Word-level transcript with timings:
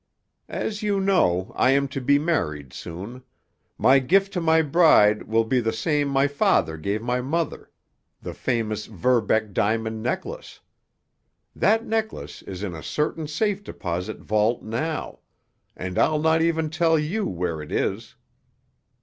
"As 0.49 0.81
you 0.81 0.99
know, 0.99 1.53
I 1.55 1.69
am 1.73 1.87
to 1.89 2.01
be 2.01 2.17
married 2.17 2.73
soon. 2.73 3.21
My 3.77 3.99
gift 3.99 4.33
to 4.33 4.41
my 4.41 4.63
bride 4.63 5.27
will 5.27 5.43
be 5.43 5.59
the 5.59 5.71
same 5.71 6.07
my 6.07 6.27
father 6.27 6.75
gave 6.75 7.03
my 7.03 7.21
mother—the 7.21 8.33
famous 8.33 8.87
Verbeck 8.87 9.53
diamond 9.53 10.01
necklace. 10.01 10.59
That 11.55 11.85
necklace 11.85 12.41
is 12.41 12.63
in 12.63 12.73
a 12.73 12.81
certain 12.81 13.27
safe 13.27 13.63
deposit 13.63 14.21
vault 14.21 14.63
now, 14.63 15.19
and 15.77 15.99
I'll 15.99 16.17
not 16.17 16.41
even 16.41 16.71
tell 16.71 16.97
you 16.97 17.27
where 17.27 17.61
it 17.61 17.71
is." 17.71 18.15